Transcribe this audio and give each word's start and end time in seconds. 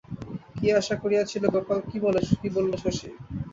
কী 0.55 0.67
আশা 0.71 0.95
করিয়াছিল 0.95 1.43
গোপাল, 1.47 1.79
কী 1.89 1.97
বলিল 2.53 2.73
শশী! 2.83 3.09